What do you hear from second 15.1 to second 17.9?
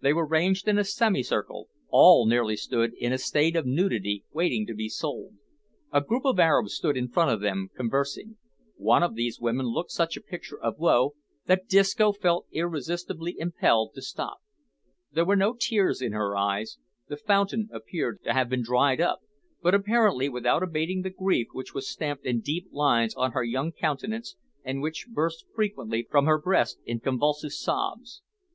There were no tears in her eyes; the fountain